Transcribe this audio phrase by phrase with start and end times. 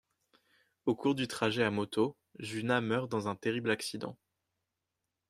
[0.87, 4.17] Au cours du trajet à moto, Juna meurt dans un terrible accident.